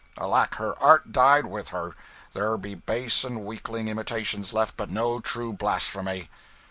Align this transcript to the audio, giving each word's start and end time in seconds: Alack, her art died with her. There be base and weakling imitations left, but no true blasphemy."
Alack, 0.17 0.55
her 0.55 0.73
art 0.81 1.11
died 1.11 1.45
with 1.45 1.67
her. 1.67 1.95
There 2.33 2.57
be 2.57 2.73
base 2.73 3.23
and 3.23 3.45
weakling 3.45 3.87
imitations 3.87 4.51
left, 4.51 4.75
but 4.75 4.89
no 4.89 5.19
true 5.19 5.53
blasphemy." 5.53 6.27